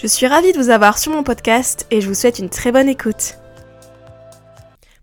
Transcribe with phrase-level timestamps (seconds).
[0.00, 2.72] Je suis ravie de vous avoir sur mon podcast et je vous souhaite une très
[2.72, 3.34] bonne écoute.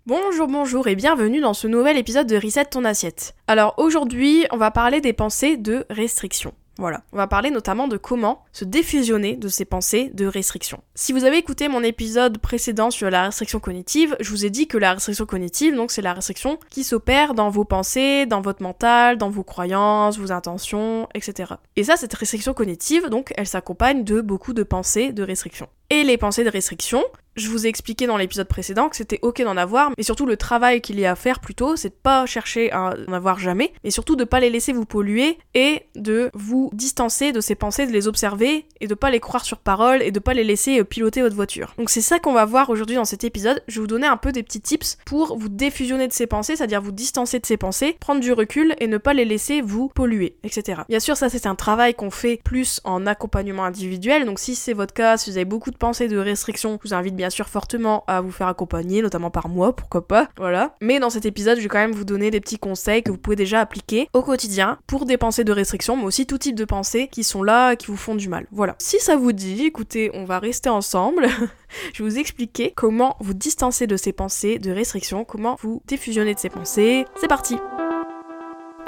[0.08, 3.36] Bonjour, bonjour et bienvenue dans ce nouvel épisode de Reset ton assiette.
[3.46, 6.52] Alors aujourd'hui, on va parler des pensées de restriction.
[6.80, 10.84] Voilà, on va parler notamment de comment se défusionner de ces pensées de restriction.
[10.96, 14.68] Si vous avez écouté mon épisode précédent sur la restriction cognitive, je vous ai dit
[14.68, 18.62] que la restriction cognitive, donc c'est la restriction qui s'opère dans vos pensées, dans votre
[18.62, 21.54] mental, dans vos croyances, vos intentions, etc.
[21.76, 25.68] Et ça, cette restriction cognitive, donc, elle s'accompagne de beaucoup de pensées de restriction.
[25.90, 27.04] Et les pensées de restriction,
[27.38, 30.36] je vous ai expliqué dans l'épisode précédent que c'était ok d'en avoir, mais surtout le
[30.36, 33.72] travail qu'il y a à faire plutôt, c'est de pas chercher à en avoir jamais,
[33.84, 37.86] mais surtout de pas les laisser vous polluer et de vous distancer de ces pensées,
[37.86, 40.80] de les observer et de pas les croire sur parole et de pas les laisser
[40.80, 41.74] euh, piloter votre voiture.
[41.78, 43.62] Donc c'est ça qu'on va voir aujourd'hui dans cet épisode.
[43.68, 46.56] Je vais vous donner un peu des petits tips pour vous défusionner de ces pensées,
[46.56, 49.90] c'est-à-dire vous distancer de ces pensées, prendre du recul et ne pas les laisser vous
[49.90, 50.82] polluer, etc.
[50.90, 54.74] Bien sûr, ça c'est un travail qu'on fait plus en accompagnement individuel, donc si c'est
[54.74, 57.36] votre cas, si vous avez beaucoup de pensées de restriction, je vous invite bien bien
[57.36, 60.76] sûr fortement à vous faire accompagner, notamment par moi, pourquoi pas, voilà.
[60.82, 63.18] Mais dans cet épisode, je vais quand même vous donner des petits conseils que vous
[63.18, 66.64] pouvez déjà appliquer au quotidien pour des pensées de restriction, mais aussi tout type de
[66.64, 68.48] pensées qui sont là, qui vous font du mal.
[68.54, 68.76] Voilà.
[68.80, 71.28] Si ça vous dit, écoutez, on va rester ensemble.
[71.94, 76.34] je vais vous expliquer comment vous distancer de ces pensées de restriction, comment vous diffusionner
[76.34, 77.04] de ces pensées.
[77.20, 77.58] C'est parti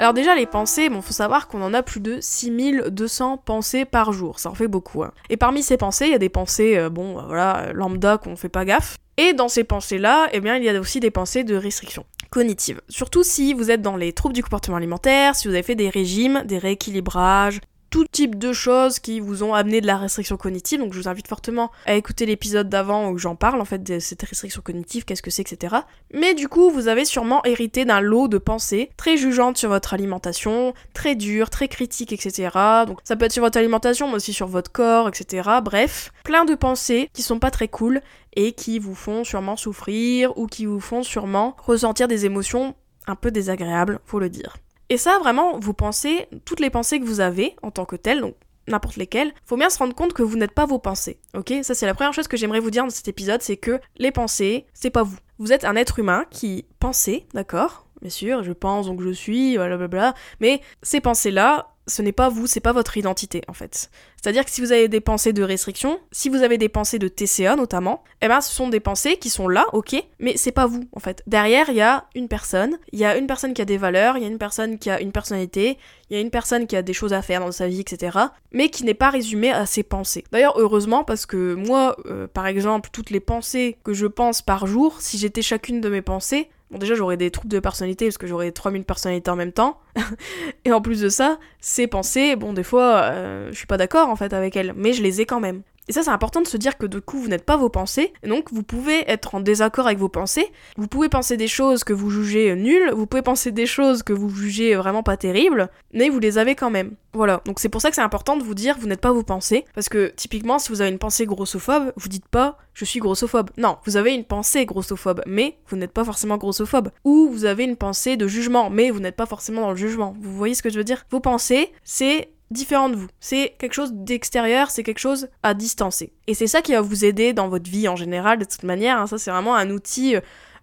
[0.00, 4.14] alors déjà les pensées, bon faut savoir qu'on en a plus de 6200 pensées par
[4.14, 5.02] jour, ça en fait beaucoup.
[5.02, 5.12] Hein.
[5.28, 8.34] Et parmi ces pensées, il y a des pensées, euh, bon euh, voilà, lambda qu'on
[8.34, 8.96] fait pas gaffe.
[9.18, 12.80] Et dans ces pensées-là, eh bien il y a aussi des pensées de restriction cognitive.
[12.88, 15.90] Surtout si vous êtes dans les troubles du comportement alimentaire, si vous avez fait des
[15.90, 17.60] régimes, des rééquilibrages,
[17.90, 20.80] tout type de choses qui vous ont amené de la restriction cognitive.
[20.80, 23.98] Donc je vous invite fortement à écouter l'épisode d'avant où j'en parle en fait de
[23.98, 25.76] cette restriction cognitive, qu'est-ce que c'est, etc.
[26.14, 29.92] Mais du coup, vous avez sûrement hérité d'un lot de pensées très jugeantes sur votre
[29.92, 32.56] alimentation, très dures, très critiques, etc.
[32.86, 35.48] Donc ça peut être sur votre alimentation, mais aussi sur votre corps, etc.
[35.62, 38.00] Bref, plein de pensées qui sont pas très cool
[38.34, 42.74] et qui vous font sûrement souffrir ou qui vous font sûrement ressentir des émotions
[43.06, 44.56] un peu désagréables, faut le dire.
[44.90, 48.20] Et ça, vraiment, vous pensez, toutes les pensées que vous avez en tant que telles,
[48.20, 48.34] donc
[48.66, 51.20] n'importe lesquelles, faut bien se rendre compte que vous n'êtes pas vos pensées.
[51.34, 51.52] Ok?
[51.62, 54.10] Ça, c'est la première chose que j'aimerais vous dire dans cet épisode, c'est que les
[54.10, 55.16] pensées, c'est pas vous.
[55.38, 57.86] Vous êtes un être humain qui pensez, d'accord?
[58.00, 60.14] Bien sûr, je pense donc je suis, blablabla.
[60.40, 63.90] Mais ces pensées-là, ce n'est pas vous, c'est pas votre identité en fait.
[64.16, 67.08] C'est-à-dire que si vous avez des pensées de restriction, si vous avez des pensées de
[67.08, 70.66] TCA notamment, eh ben ce sont des pensées qui sont là, ok, mais c'est pas
[70.66, 71.22] vous en fait.
[71.26, 74.16] Derrière, il y a une personne, il y a une personne qui a des valeurs,
[74.16, 75.78] il y a une personne qui a une personnalité,
[76.08, 78.18] il y a une personne qui a des choses à faire dans sa vie, etc.
[78.52, 80.24] Mais qui n'est pas résumée à ses pensées.
[80.32, 84.66] D'ailleurs, heureusement, parce que moi, euh, par exemple, toutes les pensées que je pense par
[84.66, 88.18] jour, si j'étais chacune de mes pensées, Bon, déjà, j'aurais des troubles de personnalité parce
[88.18, 89.80] que j'aurais 3000 personnalités en même temps.
[90.64, 94.08] et en plus de ça, ces pensées, bon, des fois, euh, je suis pas d'accord
[94.08, 95.62] en fait avec elles, mais je les ai quand même.
[95.90, 98.12] Et ça, c'est important de se dire que du coup, vous n'êtes pas vos pensées,
[98.22, 100.46] et donc vous pouvez être en désaccord avec vos pensées.
[100.76, 104.12] Vous pouvez penser des choses que vous jugez nulles, vous pouvez penser des choses que
[104.12, 106.92] vous jugez vraiment pas terribles, mais vous les avez quand même.
[107.12, 109.24] Voilà, donc c'est pour ça que c'est important de vous dire vous n'êtes pas vos
[109.24, 113.00] pensées, parce que typiquement, si vous avez une pensée grossophobe, vous dites pas je suis
[113.00, 113.50] grossophobe.
[113.56, 116.90] Non, vous avez une pensée grossophobe, mais vous n'êtes pas forcément grossophobe.
[117.04, 120.14] Ou vous avez une pensée de jugement, mais vous n'êtes pas forcément dans le jugement.
[120.20, 121.04] Vous voyez ce que je veux dire?
[121.10, 123.08] Vos pensées, c'est différent de vous.
[123.20, 126.12] C'est quelque chose d'extérieur, c'est quelque chose à distancer.
[126.26, 128.98] Et c'est ça qui va vous aider dans votre vie en général, de toute manière.
[128.98, 129.06] Hein.
[129.06, 130.16] Ça, c'est vraiment un outil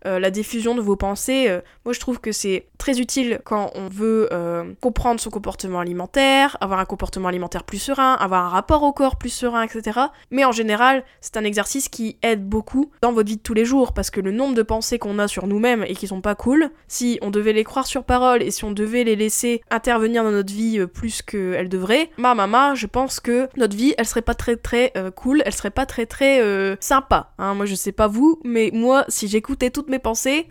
[0.08, 3.72] euh, la diffusion de vos pensées, euh, moi je trouve que c'est très utile quand
[3.76, 8.50] on veut euh, comprendre son comportement alimentaire, avoir un comportement alimentaire plus serein, avoir un
[8.50, 10.00] rapport au corps plus serein, etc.
[10.32, 13.66] Mais en général, c'est un exercice qui aide beaucoup dans votre vie de tous les
[13.66, 16.36] jours, parce que le nombre de pensées qu'on a sur nous-mêmes et qui sont pas
[16.36, 20.24] cool, si on devait les croire sur parole et si on devait les laisser intervenir
[20.24, 24.22] dans notre vie plus qu'elles devraient, ma maman, je pense que notre vie, elle serait
[24.22, 27.34] pas très très cool, elle serait pas très très sympa.
[27.38, 27.56] Hein.
[27.56, 30.48] Moi je sais pas vous, mais moi si j'écoutais toutes mes pensées,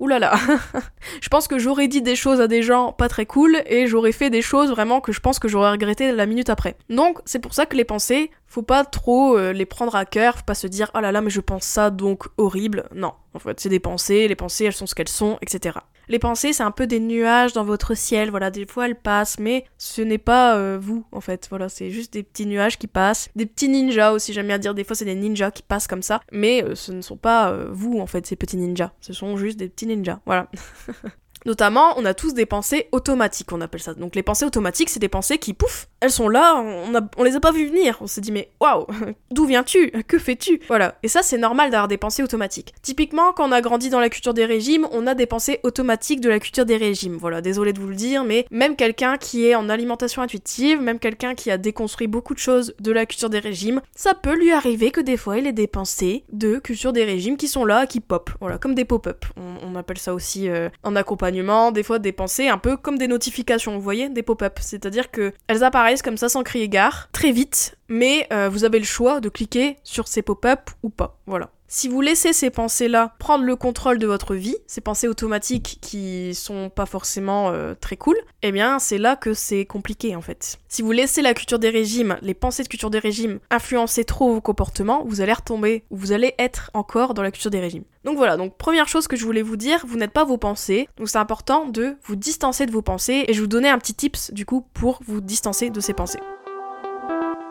[0.00, 0.34] oulala,
[1.20, 4.12] je pense que j'aurais dit des choses à des gens pas très cool et j'aurais
[4.12, 6.76] fait des choses vraiment que je pense que j'aurais regretté la minute après.
[6.88, 10.36] Donc c'est pour ça que les pensées, faut pas trop euh, les prendre à cœur,
[10.36, 12.88] faut pas se dire oh là là mais je pense ça donc horrible.
[12.94, 15.78] Non, en fait c'est des pensées, les pensées elles sont ce qu'elles sont, etc.
[16.08, 19.38] Les pensées c'est un peu des nuages dans votre ciel, voilà, des fois elles passent,
[19.38, 22.88] mais ce n'est pas euh, vous en fait, voilà, c'est juste des petits nuages qui
[22.88, 25.86] passent, des petits ninjas aussi, j'aime bien dire, des fois c'est des ninjas qui passent
[25.86, 29.12] comme ça, mais euh, ce ne sont pas vous en fait ces petits ninjas, ce
[29.12, 30.50] sont juste des petits ninjas, voilà.
[31.46, 33.94] Notamment, on a tous des pensées automatiques, on appelle ça.
[33.94, 37.36] Donc les pensées automatiques, c'est des pensées qui, pouf, elles sont là, on, a, les
[37.36, 37.98] a pas vues venir.
[38.00, 38.86] On s'est dit, mais waouh,
[39.30, 39.90] d'où viens-tu?
[40.06, 40.60] Que fais-tu?
[40.68, 40.96] Voilà.
[41.02, 42.74] Et ça, c'est normal d'avoir des pensées automatiques.
[42.82, 46.20] Typiquement, quand on a grandi dans la culture des régimes, on a des pensées automatiques
[46.20, 47.16] de la culture des régimes.
[47.16, 50.98] Voilà, désolé de vous le dire, mais même quelqu'un qui est en alimentation intuitive, même
[50.98, 54.52] quelqu'un qui a déconstruit beaucoup de choses de la culture des régimes, ça peut lui
[54.52, 57.86] arriver que des fois, il ait des pensées de culture des régimes qui sont là,
[57.86, 58.30] qui pop.
[58.40, 59.24] Voilà, comme des pop-up.
[59.36, 63.08] On, appelle ça aussi euh, en accompagnement des fois des pensées un peu comme des
[63.08, 64.58] notifications, vous voyez, des pop-up.
[64.60, 68.78] C'est-à-dire que elles apparaissent comme ça sans crier gare, très vite, mais euh, vous avez
[68.78, 71.18] le choix de cliquer sur ces pop-up ou pas.
[71.26, 71.50] Voilà.
[71.72, 76.34] Si vous laissez ces pensées-là prendre le contrôle de votre vie, ces pensées automatiques qui
[76.34, 80.58] sont pas forcément euh, très cool, eh bien c'est là que c'est compliqué en fait.
[80.66, 84.34] Si vous laissez la culture des régimes, les pensées de culture des régimes influencer trop
[84.34, 87.84] vos comportements, vous allez retomber, ou vous allez être encore dans la culture des régimes.
[88.02, 90.88] Donc voilà, donc première chose que je voulais vous dire, vous n'êtes pas vos pensées,
[90.96, 93.94] donc c'est important de vous distancer de vos pensées, et je vous donner un petit
[93.94, 96.18] tips du coup pour vous distancer de ces pensées.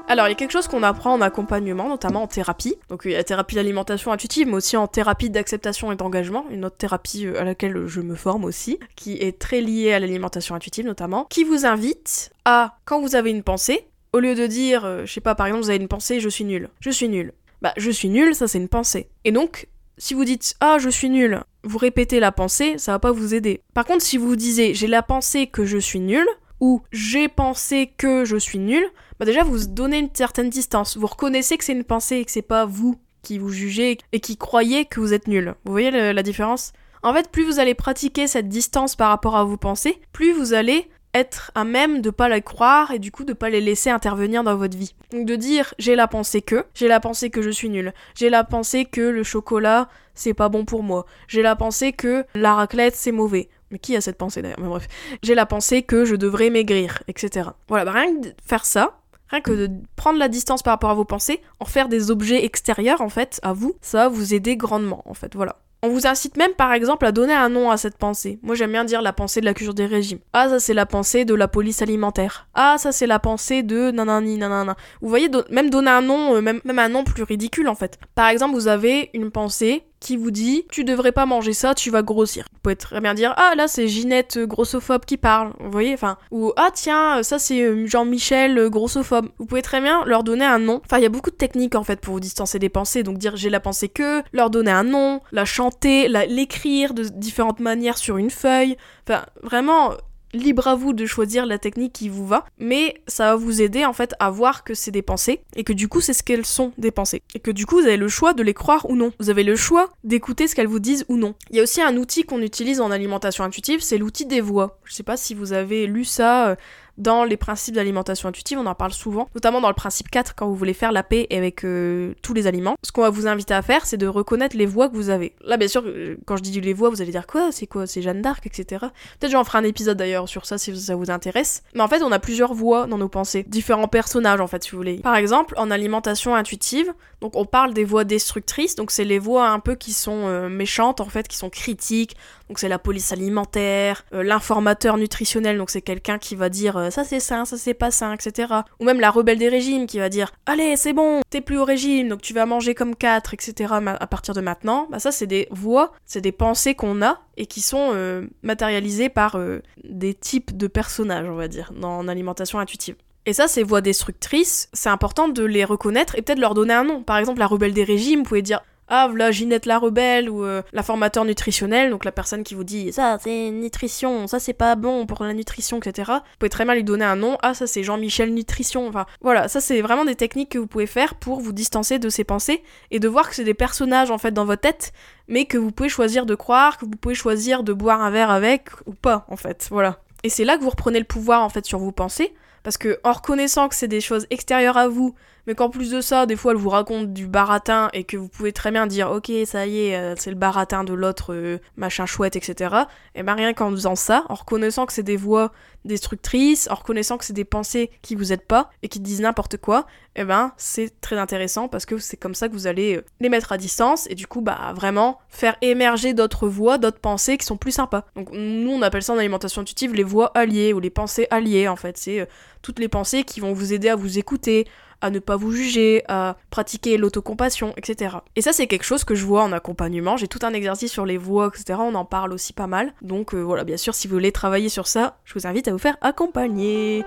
[0.09, 2.75] Alors, il y a quelque chose qu'on apprend en accompagnement, notamment en thérapie.
[2.89, 6.45] Donc, il y a la thérapie d'alimentation intuitive, mais aussi en thérapie d'acceptation et d'engagement,
[6.50, 10.00] une autre thérapie euh, à laquelle je me forme aussi, qui est très liée à
[10.00, 14.47] l'alimentation intuitive notamment, qui vous invite à, quand vous avez une pensée, au lieu de
[14.47, 16.69] dire, euh, je sais pas, par exemple, vous avez une pensée, je suis nul.
[16.79, 17.31] Je suis nul.
[17.61, 19.09] Bah, je suis nul, ça c'est une pensée.
[19.25, 19.67] Et donc,
[20.00, 23.35] si vous dites ah je suis nul, vous répétez la pensée, ça va pas vous
[23.35, 23.61] aider.
[23.75, 26.25] Par contre, si vous disiez j'ai la pensée que je suis nul
[26.61, 28.85] ou j'ai pensé que je suis nul,
[29.19, 30.98] bah déjà vous donnez une certaine distance.
[30.98, 34.19] Vous reconnaissez que c'est une pensée et que c'est pas vous qui vous jugez et
[34.19, 35.56] qui croyez que vous êtes nul.
[35.66, 36.71] Vous voyez la différence?
[37.04, 40.54] En fait, plus vous allez pratiquer cette distance par rapport à vos pensées, plus vous
[40.54, 43.89] allez être à même de pas la croire et du coup de pas les laisser
[43.89, 44.94] intervenir dans votre vie.
[45.12, 48.30] Donc de dire j'ai la pensée que, j'ai la pensée que je suis nul, j'ai
[48.30, 52.54] la pensée que le chocolat c'est pas bon pour moi, j'ai la pensée que la
[52.54, 53.50] raclette c'est mauvais.
[53.71, 54.60] Mais qui a cette pensée d'ailleurs?
[54.60, 54.88] Mais bref,
[55.24, 57.50] j'ai la pensée que je devrais maigrir, etc.
[57.68, 58.99] Voilà, bah rien que de faire ça,
[59.30, 62.44] Rien que de prendre la distance par rapport à vos pensées, en faire des objets
[62.44, 65.58] extérieurs en fait à vous, ça va vous aider grandement en fait, voilà.
[65.81, 68.38] On vous incite même par exemple à donner un nom à cette pensée.
[68.42, 70.20] Moi j'aime bien dire la pensée de la culture des régimes.
[70.34, 72.50] Ah ça c'est la pensée de la police alimentaire.
[72.54, 74.76] Ah ça c'est la pensée de nanani nanana.
[75.00, 77.98] Vous voyez même donner un nom, euh, même un nom plus ridicule en fait.
[78.14, 81.90] Par exemple vous avez une pensée qui vous dit tu devrais pas manger ça, tu
[81.90, 82.46] vas grossir.
[82.54, 85.94] Vous pouvez très bien dire ah là c'est Ginette euh, grossophobe qui parle, vous voyez,
[85.94, 89.30] enfin ou ah tiens ça c'est euh, Jean-Michel euh, grossophobe.
[89.38, 90.81] Vous pouvez très bien leur donner un nom.
[90.86, 93.18] Enfin il y a beaucoup de techniques en fait pour vous distancer des pensées, donc
[93.18, 97.98] dire j'ai la pensée que, leur donner un nom, la chanter, l'écrire de différentes manières
[97.98, 98.78] sur une feuille.
[99.07, 99.94] Enfin vraiment
[100.34, 103.86] libre à vous de choisir la technique qui vous va, mais ça va vous aider
[103.86, 106.46] en fait à voir que c'est des pensées et que du coup c'est ce qu'elles
[106.46, 108.96] sont des pensées et que du coup vous avez le choix de les croire ou
[108.96, 109.12] non.
[109.20, 111.36] Vous avez le choix d'écouter ce qu'elles vous disent ou non.
[111.50, 114.80] Il y a aussi un outil qu'on utilise en alimentation intuitive, c'est l'outil des voix.
[114.84, 116.56] Je sais pas si vous avez lu ça euh,
[117.00, 120.48] dans les principes d'alimentation intuitive, on en parle souvent, notamment dans le principe 4 quand
[120.48, 122.75] vous voulez faire la paix avec euh, tous les aliments.
[122.84, 125.34] Ce qu'on va vous inviter à faire, c'est de reconnaître les voix que vous avez.
[125.44, 127.51] Là, bien sûr, euh, quand je dis les voix, vous allez dire quoi?
[127.51, 127.88] C'est quoi?
[127.88, 128.86] C'est Jeanne d'Arc, etc.
[129.19, 131.63] Peut-être j'en ferai un épisode d'ailleurs sur ça si ça vous intéresse.
[131.74, 134.72] Mais en fait, on a plusieurs voix dans nos pensées, différents personnages en fait, si
[134.72, 134.98] vous voulez.
[134.98, 139.50] Par exemple, en alimentation intuitive, donc on parle des voix destructrices, donc c'est les voix
[139.50, 142.16] un peu qui sont euh, méchantes en fait, qui sont critiques.
[142.49, 147.19] Donc c'est la police alimentaire, l'informateur nutritionnel, donc c'est quelqu'un qui va dire ça c'est
[147.19, 148.53] sain, ça c'est pas sain, etc.
[148.79, 151.65] Ou même la rebelle des régimes qui va dire allez c'est bon, t'es plus au
[151.65, 153.73] régime, donc tu vas manger comme 4, etc.
[153.85, 154.87] à partir de maintenant.
[154.89, 159.09] Bah ça c'est des voix, c'est des pensées qu'on a et qui sont euh, matérialisées
[159.09, 162.95] par euh, des types de personnages, on va dire, dans l'alimentation intuitive.
[163.25, 166.83] Et ça, ces voix destructrices, c'est important de les reconnaître et peut-être leur donner un
[166.83, 167.03] nom.
[167.03, 170.44] Par exemple, la rebelle des régimes, vous pouvez dire ah voilà Ginette la rebelle ou
[170.44, 174.54] euh, la formateur nutritionnel, donc la personne qui vous dit ça c'est nutrition, ça c'est
[174.54, 176.12] pas bon pour la nutrition, etc.
[176.16, 179.48] Vous pouvez très mal lui donner un nom, ah ça c'est Jean-Michel Nutrition, enfin voilà,
[179.48, 182.64] ça c'est vraiment des techniques que vous pouvez faire pour vous distancer de ces pensées
[182.92, 184.92] et de voir que c'est des personnages en fait dans votre tête,
[185.28, 188.31] mais que vous pouvez choisir de croire, que vous pouvez choisir de boire un verre
[188.31, 190.00] avec ou pas en fait, voilà.
[190.24, 193.00] Et c'est là que vous reprenez le pouvoir en fait sur vos pensées, parce que
[193.04, 195.16] en reconnaissant que c'est des choses extérieures à vous,
[195.49, 198.27] mais qu'en plus de ça, des fois, elle vous raconte du baratin et que vous
[198.27, 201.57] pouvez très bien dire, ok, ça y est, euh, c'est le baratin de l'autre euh,
[201.75, 202.75] machin chouette, etc.
[203.15, 205.51] Et ben rien qu'en faisant ça, en reconnaissant que c'est des voix
[205.85, 209.57] destructrices, en reconnaissant que c'est des pensées qui vous aident pas et qui disent n'importe
[209.57, 213.06] quoi, et ben c'est très intéressant parce que c'est comme ça que vous allez euh,
[213.19, 217.37] les mettre à distance et du coup bah vraiment faire émerger d'autres voix, d'autres pensées
[217.37, 218.06] qui sont plus sympas.
[218.15, 221.68] Donc nous on appelle ça en alimentation intuitive les voix alliées ou les pensées alliées
[221.68, 222.27] en fait, c'est
[222.61, 224.68] toutes les pensées qui vont vous aider à vous écouter,
[225.01, 228.18] à ne pas vous juger, à pratiquer l'autocompassion, etc.
[228.35, 230.18] Et ça, c'est quelque chose que je vois en accompagnement.
[230.18, 231.79] J'ai tout un exercice sur les voix, etc.
[231.81, 232.94] On en parle aussi pas mal.
[233.01, 235.71] Donc euh, voilà, bien sûr, si vous voulez travailler sur ça, je vous invite à
[235.71, 237.03] vous faire accompagner.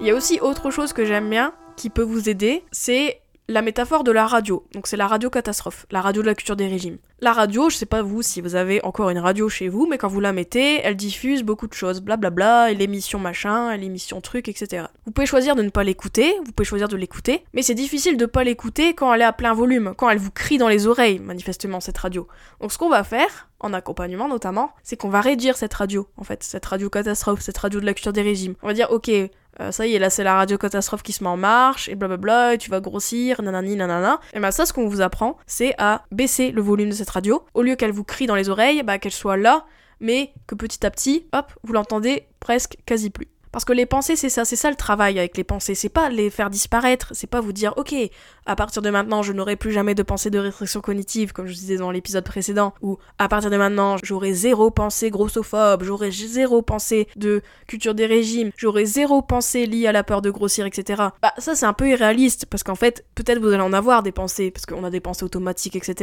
[0.00, 3.62] Il y a aussi autre chose que j'aime bien qui peut vous aider, c'est la
[3.62, 4.64] métaphore de la radio.
[4.74, 6.98] Donc c'est la radio catastrophe, la radio de la culture des régimes.
[7.20, 9.98] La radio, je sais pas vous si vous avez encore une radio chez vous, mais
[9.98, 14.20] quand vous la mettez, elle diffuse beaucoup de choses, blablabla, et l'émission machin, et l'émission
[14.20, 14.84] truc, etc.
[15.04, 18.16] Vous pouvez choisir de ne pas l'écouter, vous pouvez choisir de l'écouter, mais c'est difficile
[18.16, 20.86] de pas l'écouter quand elle est à plein volume, quand elle vous crie dans les
[20.86, 22.28] oreilles, manifestement, cette radio.
[22.60, 26.24] Donc ce qu'on va faire, en accompagnement notamment, c'est qu'on va réduire cette radio, en
[26.24, 28.54] fait, cette radio catastrophe, cette radio de la culture des régimes.
[28.62, 29.10] On va dire, ok,
[29.60, 31.94] euh, ça y est, là c'est la radio catastrophe qui se met en marche, et
[31.94, 34.20] blablabla, et tu vas grossir, nanani, nanana.
[34.32, 37.44] Et ben ça, ce qu'on vous apprend, c'est à baisser le volume de cette radio.
[37.54, 39.64] Au lieu qu'elle vous crie dans les oreilles, bah qu'elle soit là,
[40.00, 43.29] mais que petit à petit, hop, vous l'entendez presque quasi plus.
[43.52, 45.74] Parce que les pensées, c'est ça, c'est ça le travail avec les pensées.
[45.74, 47.94] C'est pas les faire disparaître, c'est pas vous dire, ok,
[48.46, 51.54] à partir de maintenant, je n'aurai plus jamais de pensée de restriction cognitive, comme je
[51.54, 56.62] disais dans l'épisode précédent, ou à partir de maintenant, j'aurai zéro pensée grossophobe, j'aurai zéro
[56.62, 61.02] pensée de culture des régimes, j'aurai zéro pensée liée à la peur de grossir, etc.
[61.22, 64.12] Bah, ça, c'est un peu irréaliste, parce qu'en fait, peut-être vous allez en avoir des
[64.12, 65.94] pensées, parce qu'on a des pensées automatiques, etc.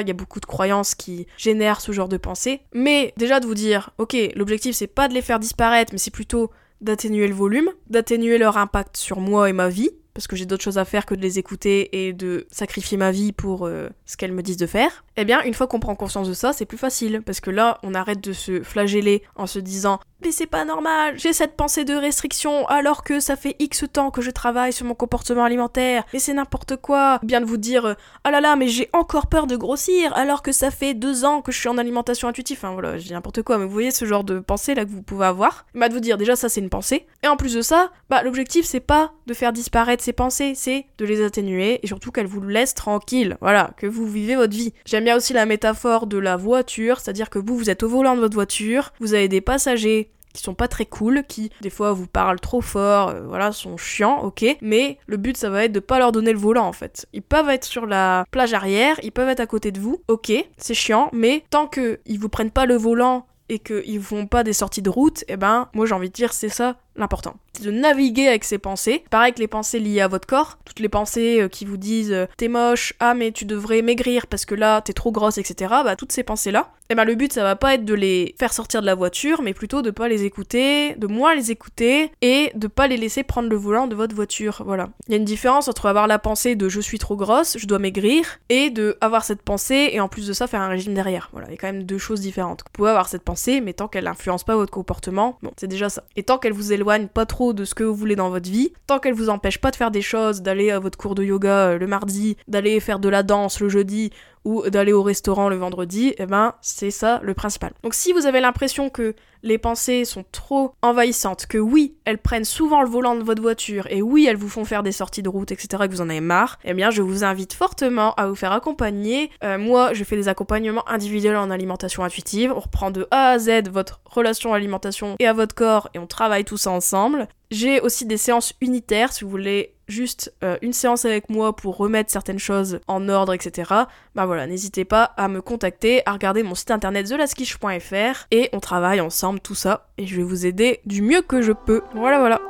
[0.00, 2.60] Il y a beaucoup de croyances qui génèrent ce genre de pensées.
[2.72, 6.10] Mais déjà de vous dire, ok, l'objectif, c'est pas de les faire disparaître, mais c'est
[6.10, 6.50] plutôt
[6.80, 10.62] d'atténuer le volume, d'atténuer leur impact sur moi et ma vie, parce que j'ai d'autres
[10.62, 14.16] choses à faire que de les écouter et de sacrifier ma vie pour euh, ce
[14.16, 16.64] qu'elles me disent de faire, eh bien, une fois qu'on prend conscience de ça, c'est
[16.64, 20.46] plus facile, parce que là, on arrête de se flageller en se disant mais c'est
[20.46, 24.30] pas normal, j'ai cette pensée de restriction alors que ça fait X temps que je
[24.30, 27.18] travaille sur mon comportement alimentaire, et c'est n'importe quoi.
[27.22, 27.94] Bien de vous dire
[28.24, 31.42] ah là là, mais j'ai encore peur de grossir alors que ça fait deux ans
[31.42, 32.56] que je suis en alimentation intuitive.
[32.58, 34.90] Enfin voilà, je dis n'importe quoi, mais vous voyez ce genre de pensée là que
[34.90, 35.66] vous pouvez avoir.
[35.74, 38.22] Bah de vous dire déjà ça c'est une pensée, et en plus de ça, bah
[38.22, 42.26] l'objectif c'est pas de faire disparaître ces pensées, c'est de les atténuer et surtout qu'elles
[42.26, 43.36] vous laissent tranquille.
[43.40, 44.74] Voilà, que vous vivez votre vie.
[44.84, 48.14] J'aime bien aussi la métaphore de la voiture, c'est-à-dire que vous vous êtes au volant
[48.14, 51.92] de votre voiture, vous avez des passagers qui sont pas très cool, qui des fois
[51.92, 55.72] vous parlent trop fort, euh, voilà, sont chiants, ok, mais le but ça va être
[55.72, 57.06] de pas leur donner le volant en fait.
[57.12, 60.32] Ils peuvent être sur la plage arrière, ils peuvent être à côté de vous, ok,
[60.58, 64.42] c'est chiant, mais tant que ils vous prennent pas le volant et qu'ils font pas
[64.42, 67.36] des sorties de route, eh ben moi j'ai envie de dire c'est ça l'important.
[67.52, 69.04] C'est de naviguer avec ces pensées.
[69.10, 70.58] Pareil que les pensées liées à votre corps.
[70.64, 74.26] Toutes les pensées euh, qui vous disent euh, t'es moche, ah mais tu devrais maigrir
[74.26, 75.72] parce que là t'es trop grosse, etc.
[75.84, 76.72] Bah toutes ces pensées-là.
[76.90, 79.42] Eh ben le but ça va pas être de les faire sortir de la voiture,
[79.42, 83.22] mais plutôt de pas les écouter, de moins les écouter et de pas les laisser
[83.22, 84.62] prendre le volant de votre voiture.
[84.66, 84.90] Voilà.
[85.06, 87.66] Il y a une différence entre avoir la pensée de je suis trop grosse, je
[87.66, 90.94] dois maigrir, et de avoir cette pensée et en plus de ça faire un régime
[90.94, 91.30] derrière.
[91.32, 92.62] Voilà, il y a quand même deux choses différentes.
[92.66, 95.88] Vous pouvez avoir cette pensée, mais tant qu'elle n'influence pas votre comportement, bon, c'est déjà
[95.88, 96.04] ça.
[96.16, 98.72] Et tant qu'elle vous éloigne pas trop de ce que vous voulez dans votre vie,
[98.86, 101.70] tant qu'elle vous empêche pas de faire des choses, d'aller à votre cours de yoga
[101.70, 104.10] euh, le mardi, d'aller faire de la danse le jeudi,
[104.44, 107.72] ou d'aller au restaurant le vendredi, et eh ben c'est ça le principal.
[107.82, 112.44] Donc si vous avez l'impression que les pensées sont trop envahissantes, que oui, elles prennent
[112.44, 115.28] souvent le volant de votre voiture, et oui, elles vous font faire des sorties de
[115.28, 118.34] route, etc., que vous en avez marre, eh bien je vous invite fortement à vous
[118.34, 119.30] faire accompagner.
[119.42, 123.38] Euh, moi, je fais des accompagnements individuels en alimentation intuitive, on reprend de A à
[123.38, 127.28] Z votre relation à l'alimentation et à votre corps, et on travaille tout ça ensemble.
[127.50, 131.76] J'ai aussi des séances unitaires si vous voulez juste euh, une séance avec moi pour
[131.76, 133.70] remettre certaines choses en ordre, etc.
[134.14, 138.60] Bah voilà, n'hésitez pas à me contacter, à regarder mon site internet thelaskish.fr et on
[138.60, 141.82] travaille ensemble tout ça et je vais vous aider du mieux que je peux.
[141.94, 142.40] Voilà voilà.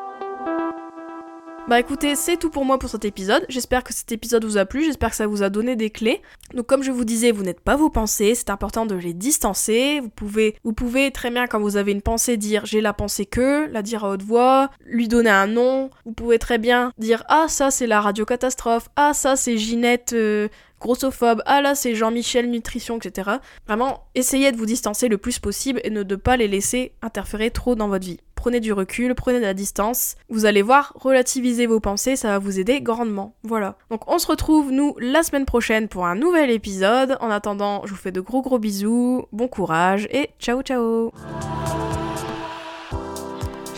[1.66, 3.46] Bah écoutez, c'est tout pour moi pour cet épisode.
[3.48, 6.20] J'espère que cet épisode vous a plu, j'espère que ça vous a donné des clés.
[6.52, 9.98] Donc comme je vous disais, vous n'êtes pas vos pensées, c'est important de les distancer.
[10.00, 13.24] Vous pouvez, vous pouvez très bien quand vous avez une pensée dire j'ai la pensée
[13.24, 15.88] que, la dire à haute voix, lui donner un nom.
[16.04, 20.12] Vous pouvez très bien dire ah ça c'est la radio catastrophe, ah ça c'est Ginette
[20.12, 20.48] euh,
[20.80, 23.38] grossophobe, ah là c'est Jean-Michel Nutrition, etc.
[23.66, 27.50] Vraiment, essayez de vous distancer le plus possible et ne de pas les laisser interférer
[27.50, 30.16] trop dans votre vie prenez du recul, prenez de la distance.
[30.28, 33.32] Vous allez voir, relativiser vos pensées, ça va vous aider grandement.
[33.42, 33.78] Voilà.
[33.90, 37.16] Donc on se retrouve, nous, la semaine prochaine pour un nouvel épisode.
[37.20, 41.10] En attendant, je vous fais de gros gros bisous, bon courage et ciao ciao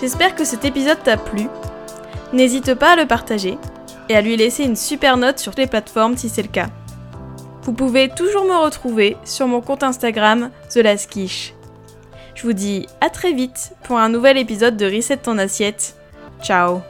[0.01, 1.47] J'espère que cet épisode t'a plu.
[2.33, 3.59] N'hésite pas à le partager
[4.09, 6.71] et à lui laisser une super note sur les plateformes si c'est le cas.
[7.63, 11.56] Vous pouvez toujours me retrouver sur mon compte Instagram The
[12.37, 15.97] Je vous dis à très vite pour un nouvel épisode de Reset ton assiette.
[16.43, 16.83] Ciao